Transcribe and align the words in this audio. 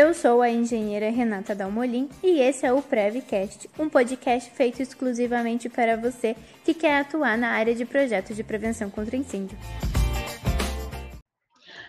Eu 0.00 0.14
sou 0.14 0.40
a 0.40 0.48
engenheira 0.48 1.10
Renata 1.10 1.54
Dalmolin 1.54 2.08
e 2.22 2.40
esse 2.40 2.64
é 2.64 2.72
o 2.72 2.80
Prevcast, 2.80 3.68
um 3.78 3.86
podcast 3.86 4.50
feito 4.52 4.80
exclusivamente 4.80 5.68
para 5.68 5.94
você 5.94 6.34
que 6.64 6.72
quer 6.72 7.00
atuar 7.00 7.36
na 7.36 7.50
área 7.50 7.74
de 7.74 7.84
projetos 7.84 8.34
de 8.34 8.42
prevenção 8.42 8.88
contra 8.88 9.14
incêndio. 9.14 9.58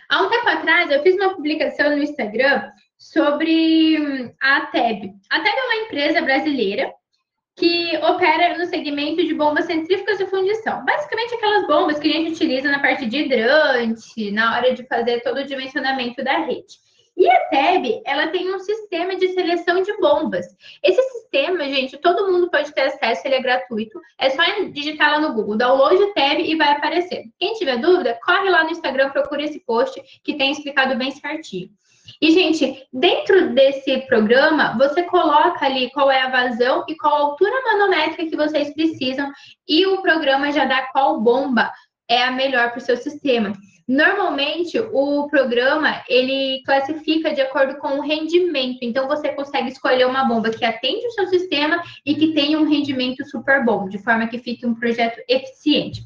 Há 0.09 0.23
um 0.23 0.29
tempo 0.29 0.45
atrás, 0.45 0.91
eu 0.91 1.01
fiz 1.01 1.15
uma 1.15 1.33
publicação 1.33 1.91
no 1.91 2.03
Instagram 2.03 2.69
sobre 2.97 3.97
hum, 3.97 4.33
a 4.41 4.65
TEB. 4.65 5.13
A 5.29 5.39
TEB 5.39 5.55
é 5.55 5.63
uma 5.63 5.85
empresa 5.85 6.21
brasileira 6.21 6.91
que 7.55 7.97
opera 7.99 8.57
no 8.57 8.65
segmento 8.65 9.25
de 9.25 9.33
bombas 9.33 9.67
centrífugas 9.67 10.17
de 10.17 10.25
fundição. 10.25 10.83
Basicamente, 10.83 11.35
aquelas 11.35 11.65
bombas 11.65 11.97
que 11.97 12.09
a 12.09 12.11
gente 12.11 12.33
utiliza 12.33 12.69
na 12.69 12.81
parte 12.81 13.05
de 13.05 13.19
hidrante, 13.19 14.31
na 14.31 14.57
hora 14.57 14.73
de 14.73 14.85
fazer 14.85 15.21
todo 15.21 15.37
o 15.37 15.45
dimensionamento 15.45 16.21
da 16.21 16.39
rede. 16.39 16.91
E 17.17 17.29
a 17.29 17.39
TEB, 17.49 18.01
ela 18.05 18.27
tem 18.27 18.53
um 18.53 18.59
sistema 18.59 19.15
de 19.15 19.29
seleção 19.33 19.81
de 19.81 19.95
bombas. 19.97 20.45
Esse 20.81 21.01
sistema, 21.11 21.63
gente, 21.65 21.97
todo 21.97 22.31
mundo 22.31 22.49
pode 22.49 22.73
ter 22.73 22.81
acesso, 22.81 23.21
ele 23.25 23.35
é 23.35 23.41
gratuito. 23.41 23.99
É 24.17 24.29
só 24.29 24.41
digitar 24.71 25.11
lá 25.11 25.19
no 25.19 25.33
Google, 25.33 25.57
download 25.57 26.13
TEB 26.13 26.41
e 26.41 26.55
vai 26.55 26.71
aparecer. 26.71 27.25
Quem 27.37 27.53
tiver 27.53 27.77
dúvida, 27.77 28.17
corre 28.25 28.49
lá 28.49 28.63
no 28.63 28.71
Instagram, 28.71 29.09
procura 29.09 29.43
esse 29.43 29.59
post 29.59 30.01
que 30.23 30.35
tem 30.35 30.51
explicado 30.51 30.97
bem 30.97 31.11
certinho. 31.11 31.69
E, 32.21 32.31
gente, 32.31 32.87
dentro 32.91 33.53
desse 33.53 33.99
programa, 34.07 34.77
você 34.77 35.03
coloca 35.03 35.65
ali 35.65 35.91
qual 35.91 36.09
é 36.09 36.21
a 36.21 36.29
vazão 36.29 36.83
e 36.87 36.95
qual 36.95 37.13
a 37.13 37.19
altura 37.19 37.61
manométrica 37.63 38.25
que 38.25 38.35
vocês 38.35 38.73
precisam, 38.73 39.31
e 39.67 39.85
o 39.85 40.01
programa 40.01 40.51
já 40.51 40.65
dá 40.65 40.87
qual 40.91 41.19
bomba 41.21 41.71
é 42.11 42.23
a 42.23 42.31
melhor 42.31 42.71
para 42.71 42.79
o 42.79 42.81
seu 42.81 42.97
sistema. 42.97 43.53
Normalmente, 43.87 44.77
o 44.79 45.27
programa 45.29 46.03
ele 46.07 46.61
classifica 46.65 47.33
de 47.33 47.41
acordo 47.41 47.77
com 47.79 47.99
o 47.99 48.01
rendimento. 48.01 48.79
Então, 48.81 49.07
você 49.07 49.29
consegue 49.29 49.69
escolher 49.69 50.05
uma 50.05 50.25
bomba 50.25 50.49
que 50.49 50.63
atende 50.63 51.05
o 51.07 51.11
seu 51.11 51.27
sistema 51.27 51.81
e 52.05 52.15
que 52.15 52.33
tenha 52.33 52.59
um 52.59 52.69
rendimento 52.69 53.25
super 53.25 53.63
bom, 53.63 53.87
de 53.87 53.97
forma 53.97 54.27
que 54.27 54.39
fique 54.39 54.65
um 54.65 54.75
projeto 54.75 55.21
eficiente. 55.27 56.01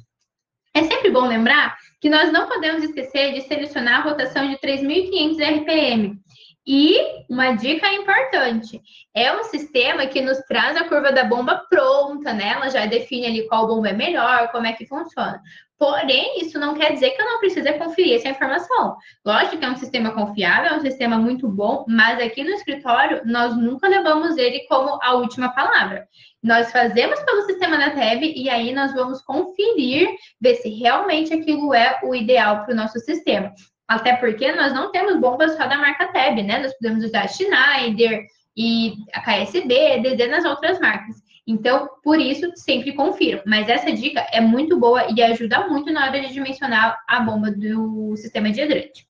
É 0.74 0.84
sempre 0.84 1.10
bom 1.10 1.26
lembrar 1.26 1.76
que 2.02 2.10
nós 2.10 2.32
não 2.32 2.48
podemos 2.48 2.84
esquecer 2.84 3.34
de 3.34 3.42
selecionar 3.42 4.02
a 4.02 4.10
rotação 4.10 4.48
de 4.48 4.58
3.500 4.58 5.62
RPM. 5.62 6.20
E 6.68 7.26
uma 7.30 7.52
dica 7.52 7.92
importante: 7.94 8.82
é 9.14 9.32
um 9.36 9.44
sistema 9.44 10.08
que 10.08 10.22
nos 10.22 10.40
traz 10.40 10.76
a 10.76 10.86
curva 10.86 11.12
da 11.12 11.24
bomba 11.24 11.66
pronta, 11.70 12.34
né? 12.34 12.54
Ela 12.54 12.70
já 12.70 12.86
define 12.86 13.28
ali 13.28 13.48
qual 13.48 13.68
bomba 13.68 13.90
é 13.90 13.94
melhor, 13.94 14.52
como 14.52 14.66
é 14.66 14.74
que 14.74 14.88
funciona. 14.88 15.42
Porém, 15.78 16.40
isso 16.40 16.58
não 16.58 16.74
quer 16.74 16.94
dizer 16.94 17.12
que 17.12 17.22
eu 17.22 17.26
não 17.26 17.40
precise 17.40 17.72
conferir 17.74 18.16
essa 18.16 18.30
informação. 18.30 18.96
Lógico 19.26 19.58
que 19.58 19.66
é 19.66 19.70
um 19.70 19.76
sistema 19.76 20.12
confiável, 20.12 20.72
é 20.72 20.78
um 20.78 20.82
sistema 20.82 21.18
muito 21.18 21.50
bom, 21.50 21.86
mas 21.88 22.20
aqui 22.20 22.44
no 22.44 22.52
escritório 22.52 23.22
nós 23.26 23.56
nunca 23.58 23.88
levamos 23.88 24.38
ele 24.38 24.66
como 24.68 24.98
a 25.04 25.14
última 25.16 25.50
palavra. 25.50 26.08
Nós 26.42 26.72
fazemos 26.72 27.20
pelo 27.24 27.42
sistema 27.42 27.78
da 27.78 27.90
TEB 27.90 28.34
e 28.38 28.50
aí 28.50 28.74
nós 28.74 28.94
vamos 28.94 29.22
conferir, 29.22 30.16
ver 30.40 30.56
se 30.56 30.70
realmente 30.70 31.34
aquilo 31.34 31.74
é 31.74 32.00
o 32.04 32.16
ideal 32.16 32.64
para 32.64 32.74
o 32.74 32.78
nosso 32.78 32.98
sistema. 33.00 33.54
Até 33.88 34.16
porque 34.16 34.52
nós 34.52 34.74
não 34.74 34.92
temos 34.92 35.20
bombas 35.20 35.56
só 35.56 35.68
da 35.68 35.78
marca 35.78 36.08
TEB, 36.08 36.44
né? 36.44 36.60
Nós 36.60 36.74
podemos 36.74 37.04
usar 37.04 37.28
Schneider 37.28 38.26
e 38.58 38.94
a 39.14 39.22
KSB, 39.22 40.00
dezenas 40.02 40.46
outras 40.46 40.80
marcas. 40.80 41.24
Então, 41.48 41.88
por 42.04 42.20
isso, 42.20 42.52
sempre 42.56 42.94
confiro. 42.94 43.42
Mas 43.46 43.70
essa 43.70 43.92
dica 43.92 44.26
é 44.32 44.42
muito 44.42 44.80
boa 44.80 45.06
e 45.16 45.22
ajuda 45.22 45.68
muito 45.68 45.94
na 45.94 46.08
hora 46.08 46.20
de 46.20 46.34
dimensionar 46.34 46.98
a 47.08 47.20
bomba 47.20 47.52
do 47.52 48.16
sistema 48.18 48.52
de 48.52 48.62
hidrante. 48.62 49.06